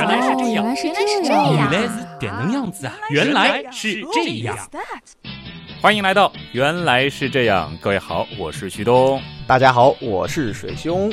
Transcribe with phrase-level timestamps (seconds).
[0.00, 0.88] 原来是这样，原来是
[1.22, 2.94] 这样，原来是点能样子啊！
[3.10, 4.56] 原来是这样。
[5.82, 9.20] 欢迎来到《原来是这样》，各位好，我是徐东。
[9.46, 11.12] 大家好，我是水兄。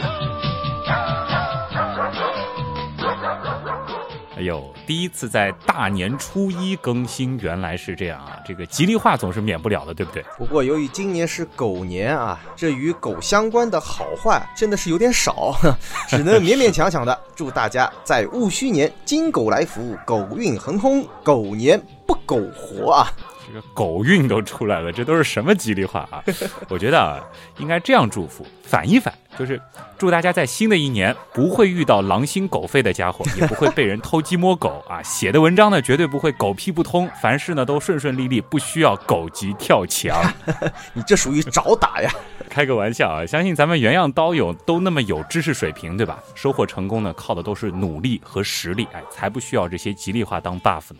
[4.37, 8.37] 哎呦，第一次在大年初一更新，原来是这样啊！
[8.45, 10.23] 这个吉利话总是免不了的，对不对？
[10.37, 15.55] 不过由于今年是狗年啊，这与狗相关的好坏真的是有点少，
[16.07, 23.11] 只能勉勉强强的祝大家在戊戌年金狗来福，狗运亨通，狗年不苟活啊！
[23.47, 26.21] 这个狗运都出来了，这都是什么吉利话啊？
[26.67, 27.23] 我觉得啊，
[27.59, 29.61] 应该这样祝福，反一反，就是
[29.97, 35.01] 祝大家在新的一年不会遇到狼心狗肺的家伙，也不会被人偷鸡摸狗啊。
[35.01, 40.21] 写的文章呢，绝对不会狗屁不通，凡事呢都顺顺利利，不需要狗急跳墙。
[40.91, 42.11] 你这属于找打呀！
[42.49, 46.19] 开个玩笑啊，相信咱们原样刀友都那么有知识水平，对吧？
[46.35, 50.99] 收获成功呢，靠的都是努力和实力，哎，才不需要这些吉利话当 buff 呢。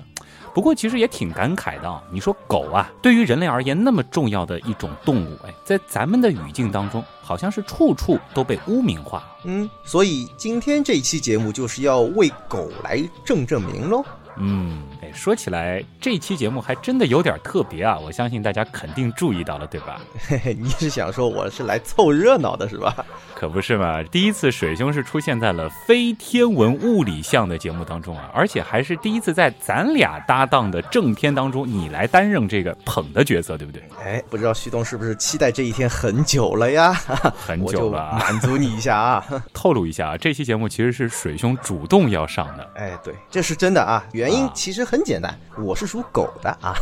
[0.58, 2.02] 不过其实也挺感慨的啊！
[2.10, 9.22] 你说狗啊，对于人类而言那么重要的一种动物，哎，在咱们的语境当中，好像是处处都被污名化。
[9.44, 14.02] 嗯，所以今天这一期节目就是要为狗来正正名喽。
[14.40, 17.98] 嗯，哎，说起来，这期节目还真的有点特别啊！
[17.98, 20.00] 我相信大家肯定注意到了，对吧？
[20.28, 23.04] 嘿嘿，你是想说我是来凑热闹的是吧？
[23.34, 24.04] 可不是嘛！
[24.04, 33.82] 第一次水兄是出现在了非天文物理项的节目当中啊，而且还是第一次在咱俩搭档的正片当中，你来担任这个捧的角色，对不对？
[34.04, 36.94] 哎，不知道旭东是不是期待这一天很久了呀？
[37.38, 39.26] 很久了， 满足你一下啊！
[39.54, 42.70] 透露一下啊，这期节目其实是水兄主动要上的。
[42.76, 44.04] 哎，对，这是真的啊！
[44.14, 46.76] 原因其实很简单，我是属狗的啊。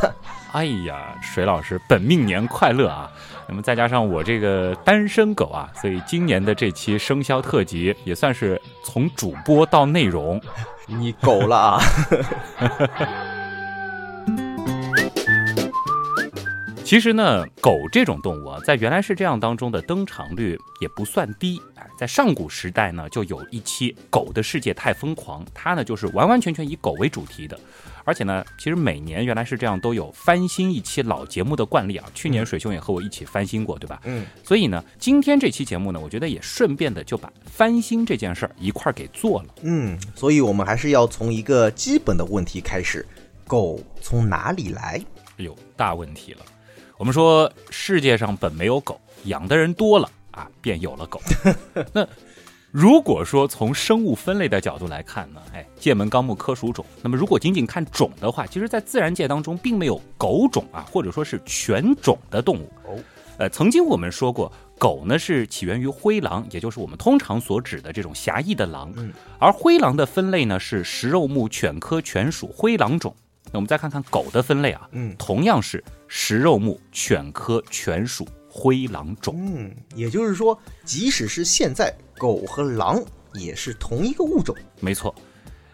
[0.52, 3.10] 哎呀，水老师本命年快乐啊！
[3.48, 10.40] 那么再加上我这个单身狗啊，所以今年的这期生肖特辑也算是从主播到内容，
[10.86, 11.80] 你狗了啊！
[16.86, 21.60] 其实呢，狗这种动物啊，在原来是这样当中的登场率也不算低。
[21.98, 27.58] 在上古时代呢，就有一期《狗的世界太疯狂》，它呢就是完完全全以狗为主题的。
[28.04, 32.08] 而且呢，其实每年原来是这样都有翻新一期老节目的惯例啊。
[32.14, 34.00] 去年水兄也和我一起翻新过，对吧？
[34.04, 34.24] 嗯。
[34.44, 39.48] 所以呢，今天这期节目呢，我觉得也顺便的就把翻新这件事儿一块儿给做了。
[39.62, 39.98] 嗯。
[40.14, 43.04] 所以我们还是要从一个基本的问题开始：
[43.44, 45.02] 狗从哪里来？
[45.38, 46.40] 哎呦，大问题了。
[46.98, 51.20] 我们说世界上本没有狗，养的人多了啊，便有了狗。
[51.92, 52.06] 那
[52.70, 56.84] 如果说从生物分类的角度来看呢，哎，界门纲目科属种。
[57.02, 62.72] 那么如果仅仅看种的话，其实在自然界当中并没有狗种啊，或者说是犬种的动物。
[62.84, 62.98] 哦，
[63.38, 68.90] 呃，曾经我们说过，狗呢是起源于灰狼，也就是我们通常所指的这种狭义的狼。
[68.96, 73.14] 嗯，而灰狼的分类呢是食肉目犬科犬属灰狼种。
[73.52, 79.34] 那我们再看看狗的分类啊，嗯，同样是食肉目犬科犬属灰狼种。
[79.38, 83.02] 嗯，也就是说，即使是现在，狗和狼
[83.34, 84.54] 也是同一个物种。
[84.80, 85.14] 没错，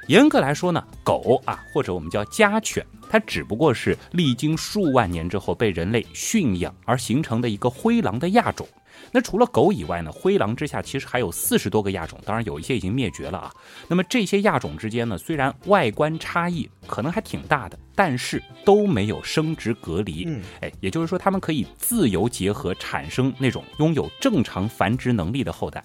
[0.09, 8.67] 严格来说呢，狗啊，或者我们叫家犬，它只不过是历经数万年之后被人类驯养而形成的一个灰狼的亚种。
[9.11, 13.53] 那除了狗以外呢，灰狼之下其实还有四十多个亚种，当然有一些已经灭绝了啊。
[13.89, 20.25] 那么这些亚种之间呢，虽然外观差异可能还挺大的，但是都没有生殖隔离。
[20.27, 25.85] 嗯，哎，也就是说，它们可以自由结合，产生那种拥有正常繁殖能力的后代。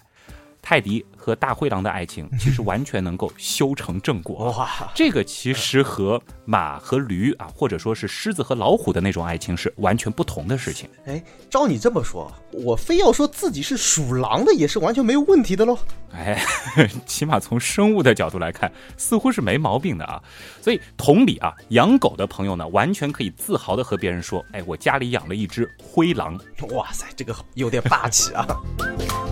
[0.60, 4.52] 泰迪和大灰狼的爱情其实完全能够修成正果。
[4.52, 10.88] 哇，这个其实和马和驴啊，或者说是狮子和老虎的那种爱情是完全不同的事情。
[11.06, 15.78] 哎，照你这么说，我非要说自己是属狼的也是完全没有问题的喽。
[16.12, 16.40] 哎，
[17.06, 20.22] 起码从生物的角度来看，似乎是没毛病的啊。
[20.60, 26.38] 所以同理啊，养狗的朋友呢，完全可以自豪的和别人说：“哎，我家里养了一只灰狼。”
[26.72, 28.46] 哇塞，这个有点霸气啊。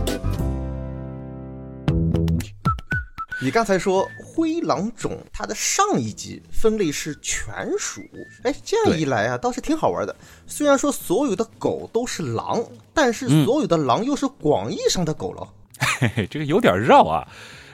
[3.47, 8.01] 你刚才说灰狼种，它的上一级分类是犬属，
[8.43, 10.17] 哎，这样一来啊，倒是挺好玩的。
[10.49, 12.61] 虽然说所有的狗都是狼，
[12.93, 15.49] 但是所有的狼又是广义上的狗了。
[15.79, 17.25] 嘿嘿，这个有点绕啊。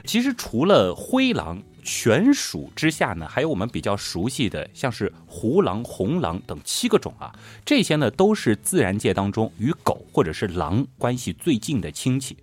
[0.05, 7.33] 其实除了灰狼、犬属之下呢，还有我们比较熟悉的，像是胡狼、红狼等七个种啊。
[7.65, 12.37] 这些呢，都是自然界当中与狗或者是狼关系最近的亲戚。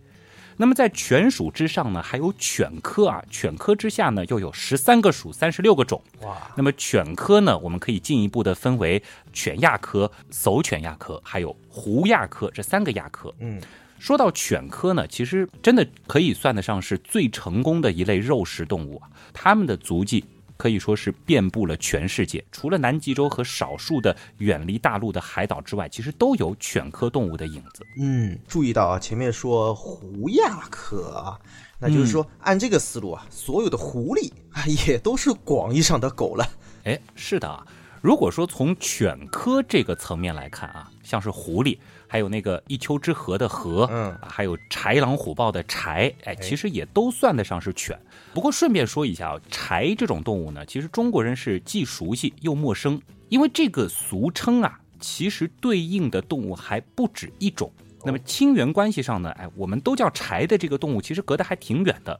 [0.62, 6.04] 那么在犬属之上呢，还有犬科啊，犬科之下呢又有十三个属，三十六个种。
[6.22, 6.36] 哇！
[6.58, 9.02] 那么犬科呢，我们可以进一步的分为
[9.32, 13.34] 犬亚科、叟犬亚科，还有狐亚科这三个亚科。
[13.40, 13.62] 嗯，
[14.00, 20.26] 说到犬科呢，其实真的可以算得上是最成功的一类肉食动物啊，它们的足迹。
[20.60, 27.82] 可以说是遍布了全世界，除了南极洲和少数的远离大陆的海岛之外，其实都有犬科动物的影子。
[27.98, 31.40] 嗯，注意到啊，前面说狐亚科啊，
[31.80, 36.46] 那就是说按这个思路啊，所有的狐狸啊也都是广义上的狗了。
[36.84, 37.66] 哎，是的啊。
[38.02, 41.78] 如果说从犬科这个层面来看啊，像是狐狸。
[42.12, 47.96] 还有那个一丘之貉的貉，嗯，还有豺狼虎豹的豺，哎，其实也都算得上是犬。
[48.34, 57.72] 不过顺便说一下啊，柴这种动物呢，其实中国人是既熟悉又陌生，因为这个俗称啊，其实对应的动物还不止一种。
[58.06, 62.18] 那么亲缘关系上呢，哎，我们都叫柴的这个动物，其实隔得还挺远的。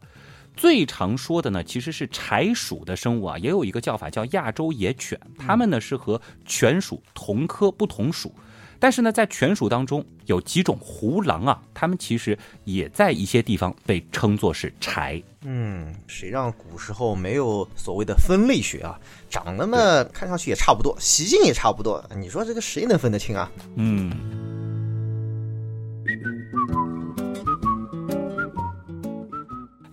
[0.58, 8.34] 最常说的呢，其实是柴属的生物啊，也有一个叫法叫亚洲野犬，它们呢是和犬属同科不同属。
[8.80, 15.22] 但是呢，在犬属当中有几种狐狼啊，它们其实也在一些地方被称作是豺。
[15.42, 18.98] 嗯，谁让古时候没有所谓的分类学啊？
[19.30, 19.78] 长得嘛，
[20.14, 23.52] 看上去也差不多，习性也差不多，你说这个谁能分得清啊？
[23.76, 24.12] 嗯。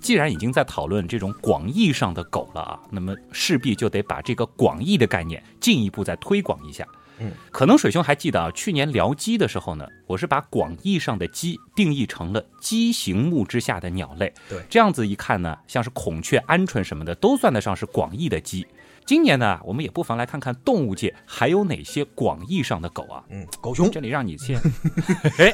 [0.00, 6.86] 既然已经在讨论这种广义上的狗了啊，那么势必就得把这个广义的概念进一步再推广一下。
[7.18, 14.32] 嗯，可能水兄还记得啊，去年聊鸡的时候呢，我是把广义上的鸡定义成了鸡形目之下的鸟类。
[14.48, 18.66] 对，这样子一看呢，像是孔雀、鹌鹑什么的，都算得上是广义的鸡。
[19.06, 23.22] 今年呢，我们也不妨来看看动物界还有哪些广义上的狗啊？
[23.30, 23.90] 嗯，狗熊。
[23.90, 24.60] 这里让你先，
[25.38, 25.52] 哎，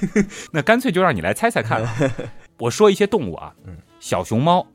[0.52, 1.86] 那干脆就让你来猜猜看。
[2.58, 4.66] 我说一些动物啊，嗯，小熊猫、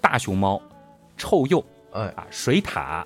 [0.00, 0.60] 大熊猫、
[1.16, 1.62] 臭鼬，
[1.92, 3.04] 哎啊，水獭、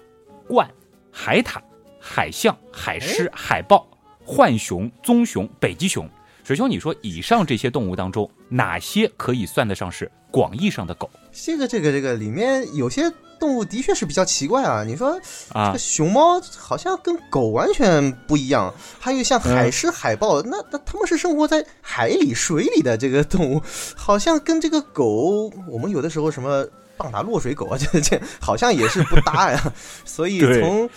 [0.48, 0.66] 鹳、
[1.10, 1.60] 海獭。
[2.08, 3.84] 海象、海狮、海豹、
[4.24, 6.08] 浣熊、棕熊、北极熊，
[6.44, 11.10] 水兄，你说以上这些动物当中，哪些可以算得上是广义上的狗？
[11.32, 14.84] 这个、这个、这个里面有些动物的确是比较奇怪啊。
[14.84, 15.20] 你说
[15.52, 23.60] 啊，这个熊猫好像跟狗完全不一样，还有像海狮、海豹，那那他们是生活在海里、水里的这个动物，
[23.96, 26.64] 好像跟这个狗，我们有的时候什么。
[26.96, 29.72] 棒打落水狗啊， 这这好像也是不搭呀。
[30.04, 30.88] 所以从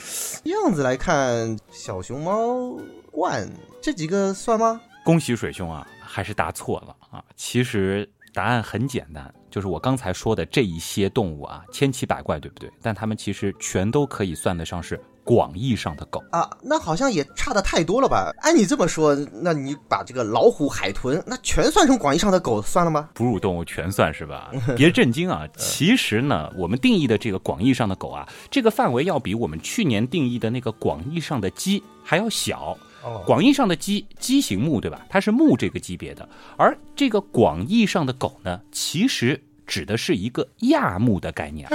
[0.44, 2.80] 样子来看，小熊猫、
[3.12, 3.50] 罐
[3.82, 4.82] 这几个算吗？
[5.04, 7.24] 恭喜水兄啊，还是答错了啊！
[7.36, 12.72] 其实答案很简单，就是我刚才说的这一些动物啊，千奇百怪，对不对？
[12.82, 15.00] 但它们其实全都可以算得上是。
[15.26, 18.34] 广义上的狗啊，那好像也差的太多了吧？
[18.40, 19.14] 按你这么说，
[19.44, 23.10] 那你把这个老虎、海豚，那全算成广义上的狗算了吗？
[23.14, 24.50] 哺乳动物全算是吧？
[24.76, 25.48] 别震惊啊！
[25.56, 32.76] 其实呢，我们定义的这个广义上的狗啊，这个范围要比我们去年定义的那个广义上的鸡还要小。
[33.26, 35.06] 广义上的鸡，鸡形目对吧？
[35.10, 41.68] 它是目这个级别的，而这个广义上的狗呢，其实指的是一个亚目的概念。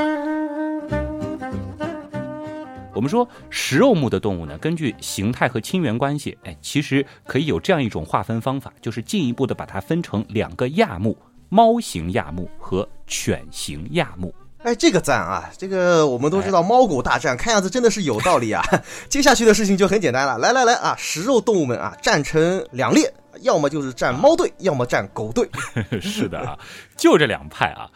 [2.95, 11.17] 我们说食肉目的动物呢，根据形态和亲缘关系，哎，其实可以有这样一种划分方法，就是进一步的把它分成两个亚目：
[11.49, 14.33] 猫形亚目和犬形亚目。
[14.65, 15.51] 哎，这个赞啊！
[15.59, 18.65] 这个我们都知道猫狗大战，看样子真的是有道理啊。
[19.11, 23.13] 接下去的事情就很简单了，来来来啊，食肉动物们啊，站成两列，
[23.43, 25.47] 要么就是站猫队，要么站狗队。
[26.01, 26.59] 是的啊，
[26.97, 27.91] 就这两派啊。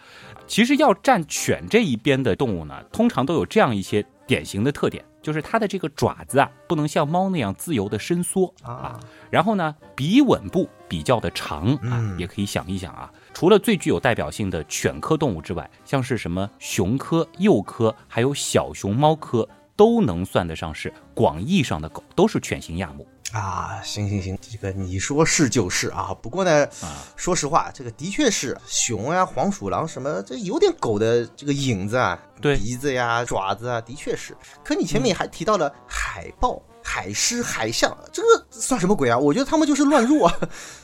[0.46, 4.04] 其实要站犬这一边的动物呢，通常都有这样一些。
[4.28, 9.00] 典型的特点就是它的这个爪子啊，不能像猫那样自由的伸缩啊。
[9.30, 13.10] 然后呢，鼻吻部比较的长啊，也可以想一想啊。
[13.38, 23.07] 除了最具有代表性的犬科动物之外，像是什么熊科、鼬科，还有小熊猫科，都能算得上是广义上的狗，都是犬型亚目。
[23.30, 26.12] 啊，行行行，这个你说是就是啊。
[26.21, 34.37] 不过呢，啊，说实话，这个的确是熊呀、黄鼠狼什么，这有点狗的这个影子啊，对，鼻子呀、爪子啊，的确是。
[34.64, 36.61] 可你前面还提到了海豹。
[36.80, 39.18] 海狮、海象，这个算什么鬼啊？
[39.18, 40.35] 我觉得他们就是乱入啊。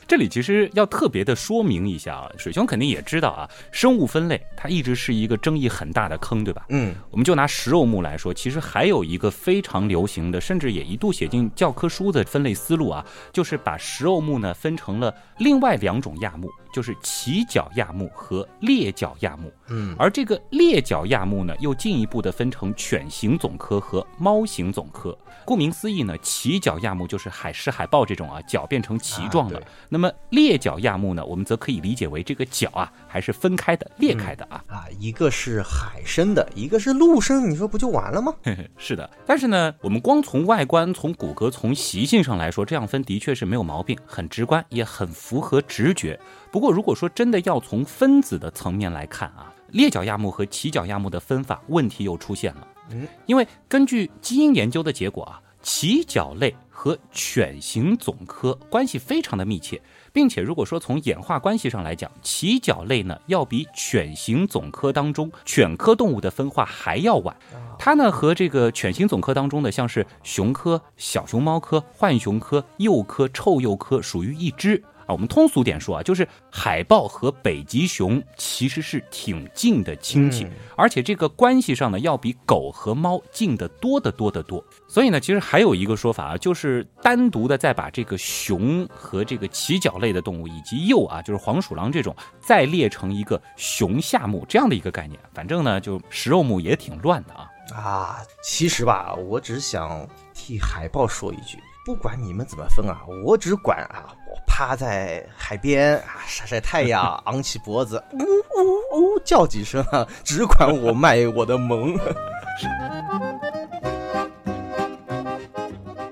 [0.06, 6.66] 这里其实要特别的说明一下啊，水兄肯定也知道啊，生物分类它一直是一个争议很大的坑，对吧？
[6.68, 19.52] 嗯，我们就拿食肉目来说，其实还有一个非常流行的，甚至也一度写进教科书的分类思路啊，就是把食肉目呢分成了另外两种亚目，就是鳍脚亚目和裂角亚目。
[19.68, 25.16] 嗯，而这个裂角亚目呢，又进一步的分成犬形总科和猫形总科。
[25.46, 29.62] 顾名思义呢，鳍脚亚目就是海狮、海豹这种啊，脚变成鳍状的。
[29.94, 34.64] 那么裂角亚目呢，我们则可以理解为这个角啊还是分开的、裂开的啊。
[34.66, 38.34] 啊，一个是海参的，一个是陆生，你说不就完了吗？
[38.76, 46.18] 是的，但是呢，我们光从外观、从骨骼、从习性上来说，这样分的确是没有毛病，很直观，也很符合直觉。
[46.50, 52.66] 不过，如果说真的要从分子的层面来看啊，裂角亚目和齐角亚目的分法问题又出现了。
[52.90, 56.52] 嗯，因为根据基因研究的结果啊，齐角类
[56.84, 59.80] 和犬形总科关系非常的密切，
[60.12, 67.34] 并且如果说从演化关系上来讲，鳍脚类呢要比犬形总科当中犬科动物的分化还要晚。
[67.78, 74.84] 它呢和这个犬形总科当中的像是熊科、小熊猫科、浣熊科、鼬科、臭鼬科属于一支。
[75.06, 80.46] 啊，我们通俗点说啊，就是海豹和北极熊其实是挺近的亲戚，
[80.76, 84.64] 而且这个关系上呢，要比狗和猫近得多得多得多。
[84.88, 95.20] 所以呢，其实还有一个说法啊，就是单独的再把这个熊和这个鳍脚类的动物以及鼬啊，就是黄鼠狼这种，再列成一个熊下目这样的一个概念。
[95.32, 97.50] 反正呢，就食肉目也挺乱的啊。
[97.74, 101.58] 啊，其实吧，我只想替海豹说一句。
[101.84, 111.94] 不管你们怎么分啊，我只管啊，我趴在海边啊晒晒太阳， 昂起脖子，呜呜呜叫几声啊，只管我卖我的萌。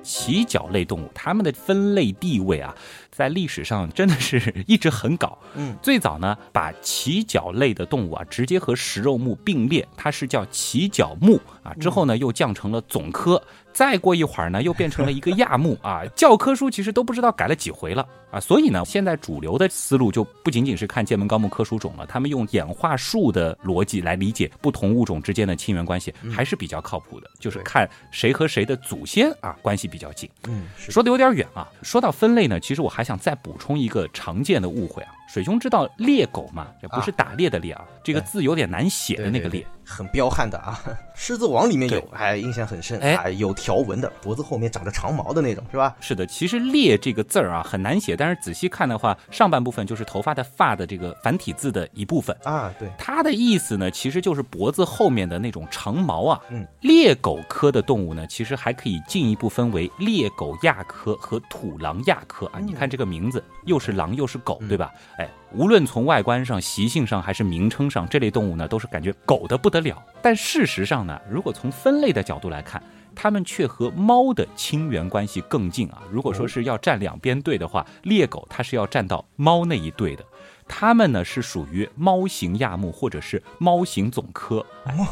[0.04, 2.74] 鳍脚类动物，它们的分类地位啊，
[3.10, 5.36] 在历史上真的是一直很搞。
[5.54, 11.74] 嗯，最早呢，把鳍脚类的动物啊，直接和食肉目并列，它是叫鳍脚目啊。
[11.74, 13.42] 之后呢，又降成了总科。
[13.72, 16.02] 再过一会儿呢，又变成了一个亚目啊！
[16.14, 18.38] 教科书其实都不知道改了几回了啊！
[18.38, 27.30] 所以呢，现在主流的思路就不仅仅是看《剑门纲目科属种》了，他们用演化树的逻辑来理解不同物种之间的亲缘关系，还是比较靠谱的。
[27.38, 30.28] 就是看谁和谁的祖先啊关系比较近。
[30.48, 31.68] 嗯，说的有点远啊。
[31.82, 35.12] 说到分类呢，其实我还想再补充一个常见的误会啊。
[35.28, 36.66] 水兄知道猎狗嘛？
[36.80, 39.66] 这不是打猎的猎啊，这个字有点难写的那个猎。
[39.84, 40.80] 很彪悍的啊，
[41.14, 45.94] 《狮子王》里面有，哎，印象很深，哎，有条纹的，脖子后面长着长毛的那种，是吧？
[46.00, 52.72] 是的，其实“猎”这个字儿啊很难写，但是仔细看的话，上半部分就是头发的“发”的这个繁体字的一部分啊。
[52.78, 56.40] 对，它的意思呢，其实就是脖子后面的那种长毛啊。
[56.50, 62.58] 嗯，猎狗科的动物呢，其实还可以进一步分为猎狗亚科和土狼亚科啊。
[62.58, 64.92] 你看这个名字，又是狼又是狗，对吧？
[65.18, 65.28] 哎。
[65.54, 70.00] 无论从外观上、习性上还是名称上，这类动物呢都是感觉狗的不得了。
[70.22, 72.80] 但事实上呢，如果从分类的角度来看，
[73.14, 76.00] 它们却和猫的亲缘关系更近啊。
[76.10, 80.24] 如果说是要站两边队的话，猎狗它是要站到猫那一队的。
[80.68, 84.64] 它们呢是属于猫型亚目或者是猫型总科，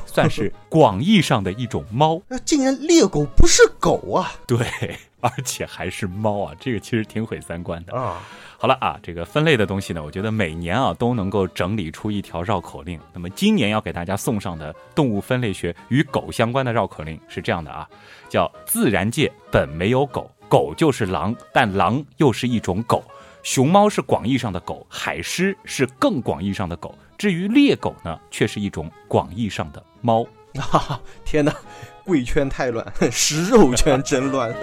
[0.07, 2.23] 算是广义上的一种猫。
[2.29, 4.33] 那竟然猎狗不是狗啊？
[4.47, 4.59] 对，
[5.21, 8.21] 而且还是猫啊，这个其实挺毁三观的啊。
[8.59, 13.01] 好了啊，这个分类的东西呢，我觉得每年啊都能够整理出一条绕口令。
[13.13, 17.89] 那么今年要给大家送上的动物分类学与狗相关的绕口令是这样的啊，
[18.29, 23.03] 叫自然界本没有狗，狗就是狼，但狼又是一种狗。
[23.43, 30.23] 熊猫是广义上的狗，海狮是更广义上的狗，至于猎狗呢，却是一种广义上的猫。
[30.57, 31.55] 哈哈，天哪，
[32.11, 34.53] 贵圈太乱， 食肉圈真乱。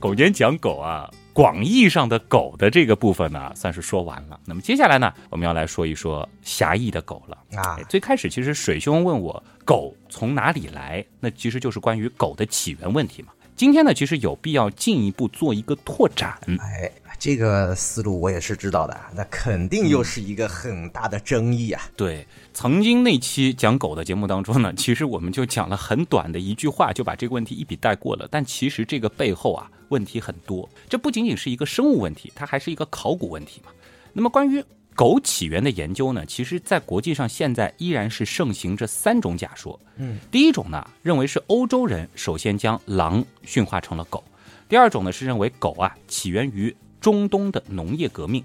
[0.00, 4.40] 狗年讲狗啊，广义上的狗的这个部分呢，算是说完了。
[4.44, 7.78] 那么接下来呢，我们要来说一说狭义的狗了啊。
[7.88, 13.28] 最开始其实水兄问我狗从哪里来，那其实就是关于狗的起源问题嘛。
[13.54, 16.36] 今天呢，其实有必要进一步做一个拓展。
[16.58, 16.90] 哎，
[17.22, 21.80] 这个思路我也是知道的，那肯定又是一个很大的争议啊。
[21.94, 28.26] 对，曾经那期讲狗的节目当中呢，其实我们就讲了很短的一句话，就把这个问题一笔带过了。
[28.28, 29.70] 但其实这个背后啊。
[29.90, 33.70] 问题很多，这不仅仅是一个生物问题，它还是一个考古问题嘛。
[34.14, 34.64] 那么关于
[34.94, 39.78] 狗起源的研究呢，其实在国际上现在依然是盛行这三种假说。
[39.98, 44.18] 嗯，第一种呢，认为是欧洲人首先将狼驯化成了狗；
[44.66, 48.42] 第二种呢，是认为狗啊起源于中东的农业革命；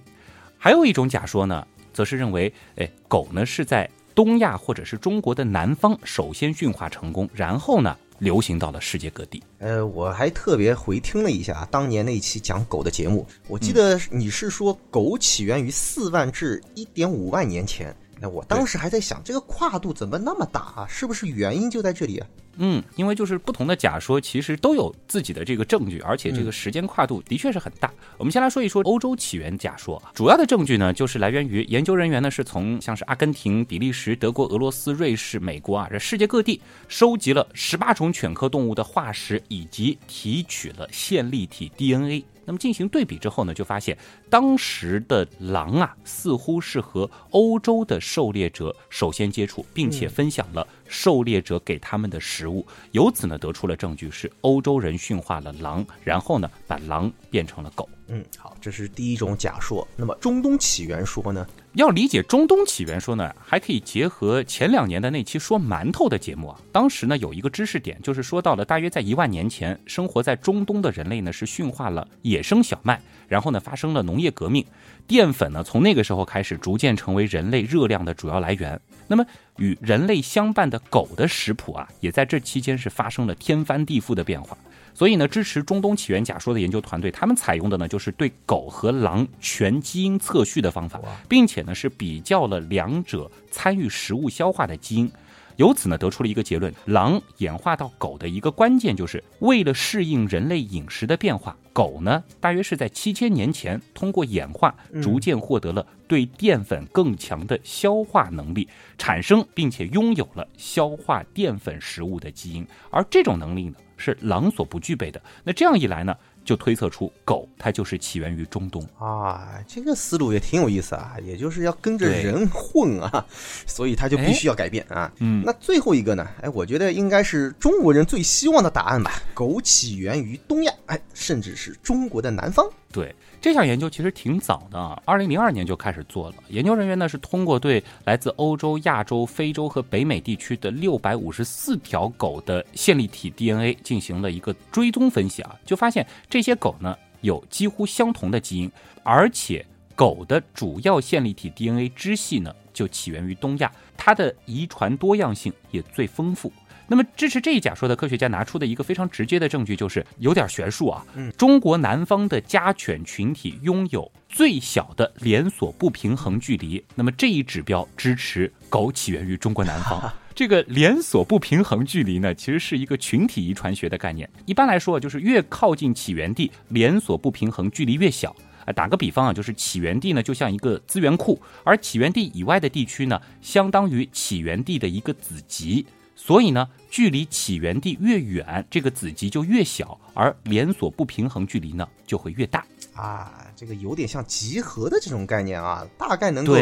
[0.58, 7.96] 还有一种假说呢，则是认为，哎，狗呢是在东亚或者是中国的南方首先驯化成功，然后呢。
[8.20, 9.44] 流行到了世界各地。
[9.60, 17.96] 呃，我还特别回听了一下当年那一期讲狗的节目，我记得你是说狗起源于四万至一点五万年前。
[18.20, 20.88] 那我当时还在想，这个跨度怎么那么大啊？
[20.90, 22.28] 是不是原因就在这里啊？
[22.58, 27.92] 嗯，因为就是不同的假说其实都有自己的这个证据，而且这个时间跨度的确是很大。
[28.18, 42.24] 我们先来说一说欧洲起源假说啊，主要的证据呢就是来源于研究人员呢是从像是阿根廷、比利时、德国、俄罗斯、瑞士、美国啊这世界各地收集了十八种犬科动物的化石，以及提取了线粒体 DNA。
[42.46, 43.98] 那么进行对比之后呢，就发现
[44.30, 57.88] 当时的狼啊，似乎是和欧洲的狩猎者首先接触，并且分享了狩猎者给他们的食物，由此呢得出了证据是欧洲人驯化了狼，然后呢把狼变成了狗。
[58.10, 59.86] 嗯，好，这是第一种假说。
[59.98, 61.46] 那么中东起源说呢？
[61.74, 66.60] 要理解中东起源说呢，还可以结合前两年的那期说馒头的节目啊。
[66.72, 74.66] 当时呢有一个知识点，就是说到了大约在一万年前，生活在中东的人类呢是驯化了野生小麦，然后呢发生了农业革命，
[75.06, 78.80] 淀粉呢从那个时候开始逐渐成为人类热量的主要来源。
[79.08, 79.26] 那么
[79.58, 84.58] 与人类相伴的狗的食谱啊，也在这期间是发生了天翻地覆的变化。
[84.94, 91.00] 所以呢，支持中东起源假说的研究团队，他们采用的呢就是对狗和狼全基因测序的方法，
[91.30, 95.12] 并且呢是比较了两者参与食物消化的基因，
[95.58, 113.76] 由此呢得出了一个结论：狼演化到狗的一个关键就是为了适应人类饮食的变化，狗呢大约是在七千年前通过演化逐渐获得了对淀粉更强的消化能力，产生并且拥有了消化淀粉食物的基因，而这种能力呢。
[114.00, 115.20] 是狼所不具备的。
[115.44, 116.16] 那这样一来呢，
[116.48, 119.62] 就推测出狗它就是起源于中东啊。
[119.68, 123.26] 这个思路也挺有意思啊，也就是要跟着人混啊，
[123.68, 125.12] 所以它就必须要改变啊。
[125.20, 126.26] 嗯，那最后一个呢？
[126.42, 129.22] 哎，我觉得应该是中国人最希望的答案吧。
[129.34, 132.66] 狗起源于东亚，哎，甚至是中国的南方。
[132.94, 133.14] 对。
[133.40, 136.36] 这项研究其实挺早的啊，二零零二年就开始做了。
[136.50, 148.72] 研究人员呢是通过对来自欧洲、亚洲、非洲和北美地区的六百五十四条狗的线粒体 DNA 进行了一个追踪分析啊，就发现这些狗呢有几乎相同的基因，
[149.04, 149.66] 而且
[149.96, 156.52] 狗的主要线粒体 DNA 支系呢就起源于东亚，它的遗传多样性也最丰富。
[156.88, 161.06] 那么支持这一假说的科学家拿出的一个非常直接的证据就是有点悬殊啊。
[161.16, 170.02] 嗯，中国南方的家犬群体拥有最小的连锁不平衡距离，那么这一指标支持狗起源于中国南方。
[170.34, 174.30] 这个连锁不平衡距离呢，其实是一个群体遗传学的概念。
[174.46, 178.36] 一般来说，就是越靠近起源地，连锁不平衡距离越小。
[178.66, 185.84] 啊，打个比方啊，就是起源地呢就像一个资源库，而起源地以外的地区呢，相当于起源地的一个子集。
[186.20, 193.46] 所以呢，距离起源地越远，这个子集就越小，而连锁不平衡距离呢就会越大啊。
[193.56, 196.54] 这个有点像集合的这种概念啊，大概能够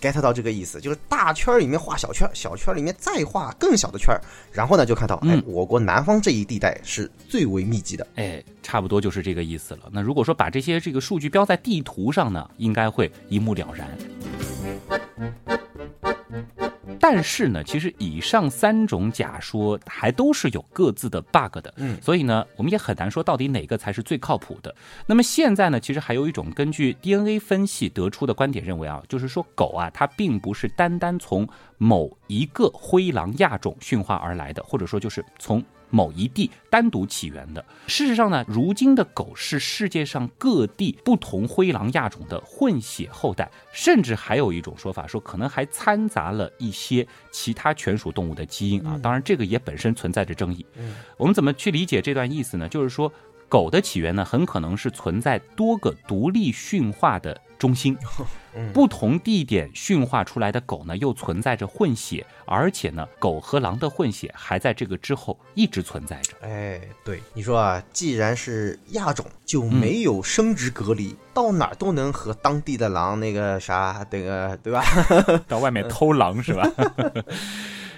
[0.00, 4.14] get 到这个意思，就是大圈里面画小圈，小圈里面再画更小的圈，
[4.50, 9.88] 然后呢就看到，哎，我国南方这一地带是最为密集的，哎，差不多就是这个意思了。
[9.92, 13.88] 那如果说把这些这个数据标在地图上呢，应该会一目了然。
[17.04, 24.72] 但是呢，其实以上三种假说还都是有各自的 bug 的，嗯，所以呢，我们也很难说到底哪个才是最靠谱的。
[25.04, 31.44] 那么现在呢，其实还有一种根据 DNA 分析得出的观点认为啊，就是说狗啊，它并不是单单从
[31.76, 35.60] 某一个灰狼亚种驯化而来的，或者说就是从。
[35.92, 37.64] 某一地单独起源的。
[37.86, 48.98] 事实上呢，如今的狗是世界上各地不同灰狼亚种的混血后代，甚至还有一种说法说，可能还掺杂了一些其他犬属动物的基因啊。
[49.00, 50.66] 当然，这个也本身存在着争议。
[51.16, 52.68] 我们怎么去理解这段意思呢？
[52.68, 53.12] 就是说，
[53.48, 57.38] 狗的起源呢，很可能是存在多个独立驯化的。
[57.62, 57.96] 中心，
[58.74, 66.34] 不同地点驯化出来的狗呢，又存在着混血，而且呢，狗和狼的混血还在这个之后一直存在着。
[66.40, 74.84] 哎，对，你说啊，既然是亚种，就没有生殖隔离，到哪儿都能和当地的狼那个啥，那个对吧？
[75.46, 76.68] 到外面偷狼是吧？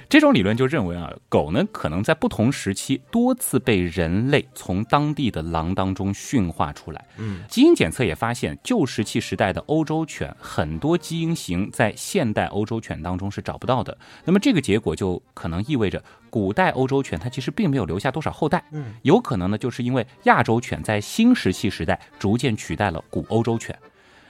[0.09, 7.05] 这种理论就认为啊，狗呢可能在不同时期多次被人类从当地的狼当中驯化出来。
[7.19, 13.97] 嗯，基因检测也发现，旧石器时代的欧洲犬很多基因型在现代欧洲犬当中是找不到的。
[14.25, 18.65] 那么这个结果就可能意味着，古代欧洲犬它其实并没有留下多少后代。
[18.73, 23.77] 嗯，有可能呢，就是因为亚洲犬在新石器时代逐渐取代了古欧洲犬。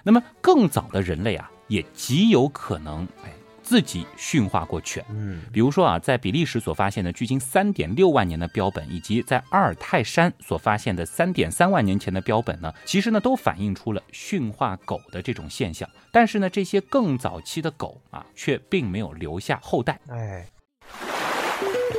[0.03, 3.33] 那么更早的人类啊，也极有可能哎。
[3.65, 15.89] 自己驯化过犬，嗯，比如说啊，在比利时所发现的距今三点六万年的标本，以及在阿尔泰山所发现的三点三万年前的标本呢，其实呢都反映出了驯化狗的这种现象。
[16.13, 19.99] 但是呢，这些更早期的狗啊，却并没有留下后代。
[20.09, 20.47] 哎。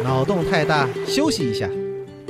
[0.04, 1.70] 脑洞太大，休息一下。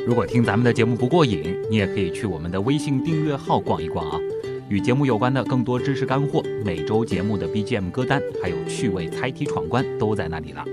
[0.05, 4.19] 如果听咱们的节目不过瘾，你也可以去我们的微信订阅号逛一逛啊。
[4.67, 10.65] 与节目有关的更多知识干货，每周节目的 BGM 歌单，还有趣味猜题闯关都在那里了。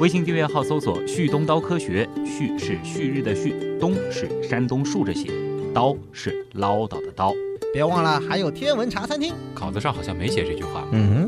[0.00, 5.30] 微信订阅号搜索“旭东刀科学”，旭是旭日的旭，东是山东竖着写，
[5.72, 7.32] 刀是唠叨的刀。
[7.72, 10.86] 别忘了还有天文茶餐厅，稿子上好像没写这句话。
[10.92, 11.26] 嗯。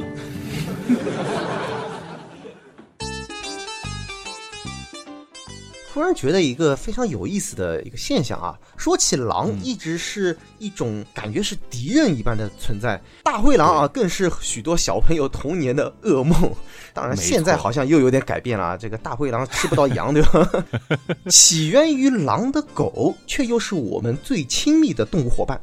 [5.93, 8.57] 突然觉得一个非常有意思的一个现象啊！
[8.77, 16.53] 说起狼，一直是一种感觉是敌人一般的存在，大灰狼啊，更是许多小朋友童年的噩梦。
[16.95, 20.65] 当然，现在好像又有点改变了啊，这个大灰狼吃不到羊，对吧？
[21.29, 25.61] 起源于狼的狗，却又是我们最亲密的动物伙伴。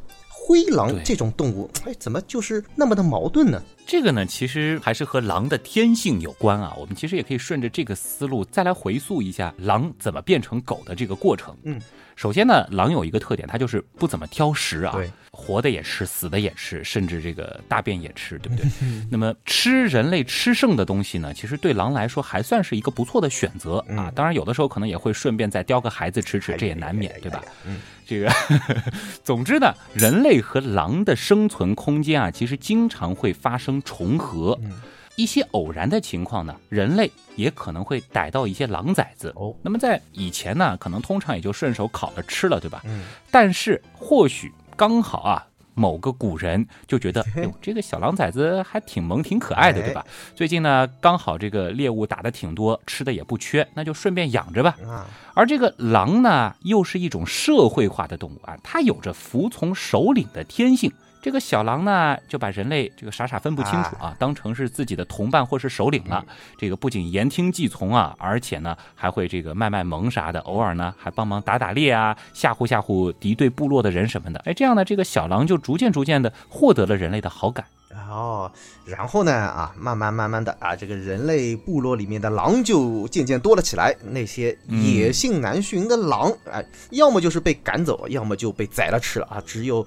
[0.47, 3.61] 灰狼这种动物，哎，怎么就是那么的矛盾呢？
[3.85, 6.73] 这个呢，其实还是和狼的天性有关啊。
[6.79, 11.53] 我们其实也可以顺着这个思路，再来回溯一下狼怎么变成狗的这个过程。
[11.63, 11.81] 嗯。
[12.17, 14.97] 首先呢，狼有一个特点，它就是不怎么挑食啊，
[15.31, 18.67] 活的也吃，死的也吃，甚至这个大便也吃，对不对？
[19.11, 24.11] 那么吃人类吃剩的东西呢，其实对狼来说还算是一个不错的选择啊。
[24.15, 27.39] 当然，有的时候可能也会顺便再叼个孩子吃吃，这也难免，对吧？
[27.67, 28.31] 嗯，这个，
[29.23, 34.59] 总之呢，人类和狼的生存空间啊，其实经常会发生重合。
[35.17, 39.53] 一些偶然的情况呢，人类也可能会逮到一些狼崽子哦。
[39.63, 42.83] 那么在以前呢，可能通常也就顺手烤了吃了，对吧？
[42.85, 43.03] 嗯。
[43.31, 50.05] 但是或许刚好啊，某个古人就觉得， 哟，这个小狼崽子还挺萌、挺可爱的，对吧？
[50.35, 54.77] 最近呢，刚好这个猎物打的挺多，吃的也不缺，那就顺便养着吧。
[54.85, 55.07] 啊。
[55.33, 60.91] 而这个狼呢，又是一种社会化的动物啊，它有着服从首领的天性。
[61.27, 66.23] 这个小狼呢，就把人类这个傻傻分不清楚啊，当成是自己的同伴或是首领了。
[66.57, 74.39] 这个不仅言听计从啊，而且呢还会这个卖卖萌啥的，偶尔呢还帮忙打打猎啊，吓唬吓唬敌对部落的人什么的。
[74.45, 77.65] 哎，这样呢，这个小狼就逐渐逐渐的获得了人类的好感。
[78.09, 78.51] 哦，
[78.85, 83.95] 然后呢啊，慢慢慢慢的啊，这个人类部落里面的狼就渐渐多了起来。
[84.03, 89.41] 那些野性难驯的狼，哎，要么就是被赶走，要么就被宰了吃了啊。
[89.45, 89.85] 只有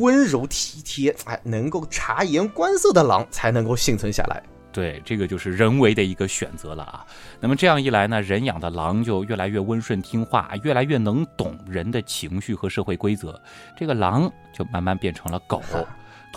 [0.00, 4.42] 温柔体贴，哎，能够察言观色的狼才能够幸存下来。
[4.70, 7.06] 对，这个就是人为的一个选择了啊。
[7.40, 13.40] 那么这样一来呢，人养的狼就越来越温顺听话，越来越能懂人的情绪和社会规则。
[13.76, 15.62] 这个狼就慢慢变成了狗。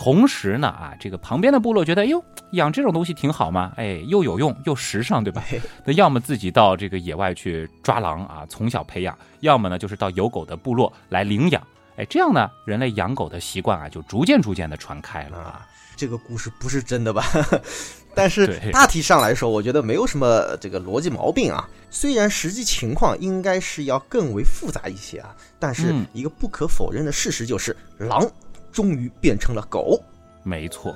[0.03, 5.43] 同时呢，啊，这个旁边的部落觉得，哟，养这种东西挺好嘛，哎，又有用又时尚，对吧？
[5.85, 11.61] 那要么自己到这个野外去抓狼啊，从小培养；要么呢，就是到有狗的部落来领养。
[11.97, 15.67] 哎，这样呢，人类养狗的习惯啊，就逐渐逐渐的传开了啊。
[15.95, 17.23] 这个故事不是真的吧？
[18.15, 21.69] 但是大体上来说，我觉得没有什么这个逻辑毛病啊。
[21.91, 28.27] 虽然实际情况应该是要更为复杂一些啊，但是一个不可否认的事实就是，狼。
[28.71, 30.01] 终于变成了狗，
[30.43, 30.95] 没错。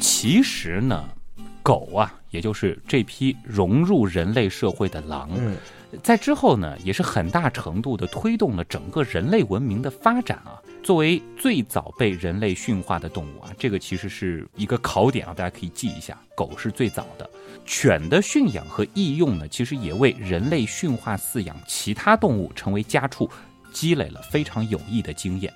[0.00, 1.04] 其实呢，
[1.62, 5.30] 狗啊，也就是这批融入人类社会的狼，
[6.02, 10.60] 在之后呢，也是很大程度的推动了整个人类文明的发展啊。
[10.82, 17.28] 作为最早被人类驯化的动物啊，这个其实是一个考点啊，大家可以记一下，狗是最早的。
[17.64, 23.30] 犬的驯养和易用呢，其实也为人类驯化饲养其他动物成为家畜，
[23.72, 25.50] 积累了非常有益的经验。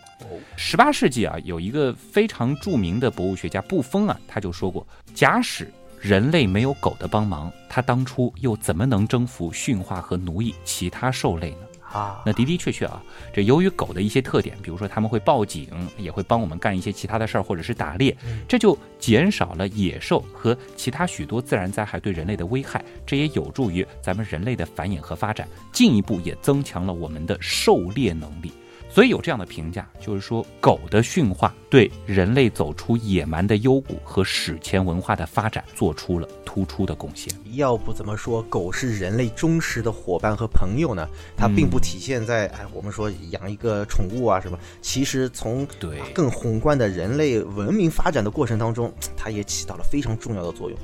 [0.57, 11.58] 十八世纪啊，有一个非常著名的博物学家布丰啊，他就说过：假使人类没有狗的帮忙，他当初又怎么能征服、驯化和奴役其他兽类呢？
[11.90, 18.14] 啊，那的的确确啊，这由于狗的一些特点，比如说他们会报警，也会帮我们干一些其他的事儿，或者是打猎，
[18.46, 28.52] 这就减少了野兽和其他许多自然灾害对人类的危害，这也有助于咱们人类的繁衍和发展，进一步也增强了我们的狩猎能力。
[28.98, 37.32] 所以有这样的评价，就是说狗的驯化对人类走出野蛮的幽谷和史前文化的发展做出了突出的贡献。
[37.52, 41.08] 要不怎么说狗是人类忠实的伙伴和朋友呢？
[41.37, 50.76] 它并不体现在哎，我们说养一个宠物啊什么，其实从对更宏观的人类文明发展的过程当中，它也起到了非常重要的作用。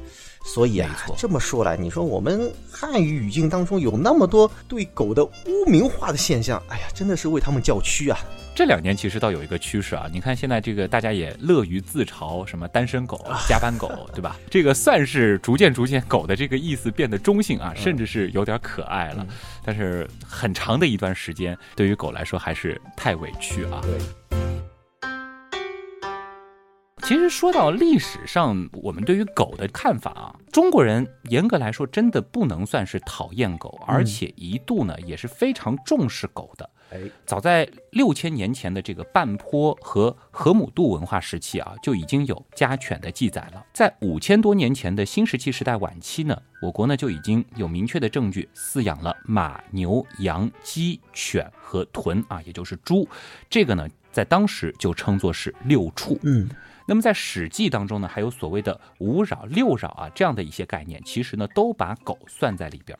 [0.45, 8.19] 所以啊，这么说来，你说我们汉语语境当中有那么多对狗的污名化的现象，哎呀，真的是为他们叫屈啊！
[8.55, 14.37] 这两年其实倒有一个趋势啊，你看现在这个大家也乐于自嘲什么单身狗、加班狗， 对吧？
[14.49, 19.27] 这个算是逐渐逐渐狗的这个意思变得中性啊，甚至是有点可爱了。
[19.65, 23.81] 但是很长的一段时间，对于狗来说还是太委屈啊。
[23.83, 23.99] 对。
[27.05, 36.71] 其实说到历史上，我们对于狗的看法啊，中国人严格来说真的不能算是讨厌狗，而且一度呢也是非常重视狗的。
[36.95, 43.63] 哎，早在六千年前的这个半坡和河姆渡文化时期啊，就已经有家犬的记载了。
[43.75, 53.07] 在五千多年前的新石器时代晚期呢，我国呢就已经有明确的证据饲养了马、牛、羊、鸡、犬和豚啊，也就是猪。
[53.51, 56.19] 这个呢，在当时就称作是六畜。
[56.23, 56.49] 嗯，
[56.87, 62.99] 那么在《史记》当中呢，还有所谓的五扰、六扰啊这样的一些概念，其实呢都把狗算在里边。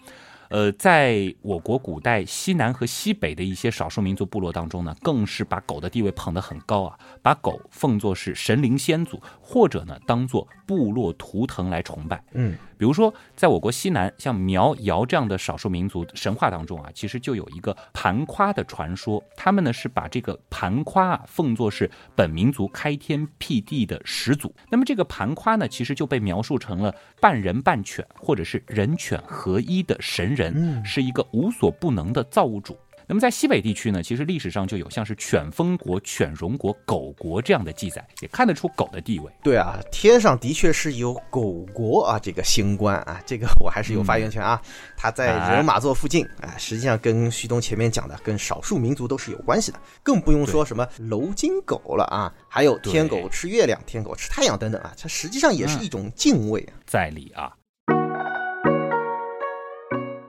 [0.51, 12.23] 呃，在我国古代西南和西北的一些少数民族部落当中呢，更是把狗的地位捧得很高啊，把狗奉作是神灵先祖，或者呢当做部落图腾来崇拜。
[12.33, 24.55] 嗯，比如说，在我国西南，像苗瑶这样的少数民族神话当中啊，其实就有一个盘夸的传说，他们呢是把这个盘夸啊奉作是本民族开天辟地的始祖。
[24.71, 30.53] 那么这个盘夸呢，其实就被描述成了半人半犬，或者是人犬合一的神人。
[30.57, 32.77] 嗯是一个无所不能的造物主。
[33.07, 39.31] 那么在西北地区呢，其实历史上就有像是犬封国、犬戎国、狗国这样的记载，也看得出狗的地位。
[39.43, 44.61] 对啊，天上的确是有狗国啊，这个星官啊，这个我还是有发言权啊。
[44.97, 56.73] 它在人马座附近，啊，实际上跟旭东前面讲的，跟少数民族都是有关系的，更不用说什么楼金狗了啊，还有天狗吃月亮、天狗吃太阳等等啊，它实际上也是一种敬畏啊。
[56.87, 57.53] 在理啊。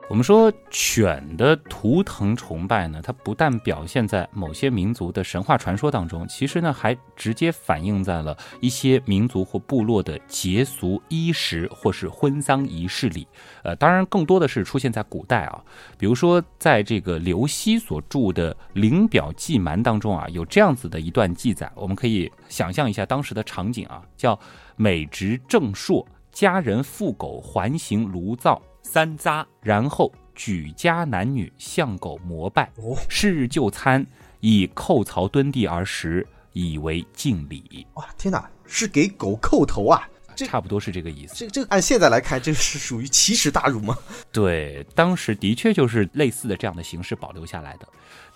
[0.08, 13.28] 我们说犬的图腾崇拜呢，它不但表现在某些民族的神话传说当中，其实呢还直接反映在了一些民族或部落的节俗、衣食或是婚丧仪式里。
[13.64, 15.64] 呃，当然更多的是出现在古代啊，
[15.98, 24.40] 比如说在这个刘熙所著的《灵表记蛮》当中啊，有这样子的一段记载，我们可以想象一下当时的场景啊，叫
[24.76, 28.62] 美直正朔，家人父狗环行炉灶。
[28.88, 34.06] 三匝，然后举家男女向狗膜拜，哦，是日就餐，
[34.42, 37.88] 以叩槽蹲地而食，以为敬礼。
[37.96, 40.08] 哇，天哪，是给狗叩头啊！
[40.36, 41.36] 这差不多是这个意思。
[41.36, 43.98] 这这按现在来看，这是属于奇耻大辱吗？
[44.32, 47.88] 对，当时的确就是类似的这样的形式保留下来的。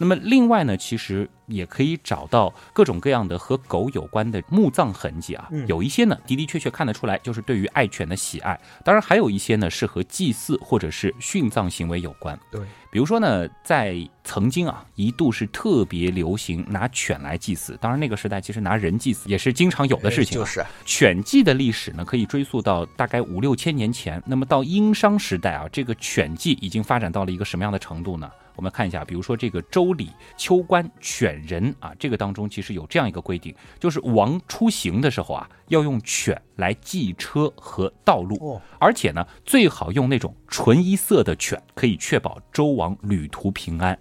[0.01, 8.57] 那么另外呢，其实也可以找到各种各样的和狗有关的墓葬痕迹啊，嗯有一些呢的的确确看得出来，就是对于爱犬的喜爱。
[8.85, 12.39] 当然还有一些呢是和祭祀或者是殉葬行为有关。
[12.49, 17.77] 对，比如说呢，在曾经啊，一度是特别流行拿犬来祭祀。
[17.79, 20.41] 当然那个时代其实拿人祭祀也是经常有的事情、啊。
[20.41, 24.21] 就是啊犬祭的历史呢，可以追溯到大概五六千年前。
[24.25, 28.29] 那么到殷商时代啊，这个犬祭已经发展到了一个什么样的程度呢？
[28.59, 43.97] 我们看一下，比如说这个《周礼·秋官犬人》啊，这个当中其实有这样一个规定，就是王出行的时候啊，要用犬来记车和道路，哦，而且呢，最好用那种纯一色的犬，可以确保周王旅途平安。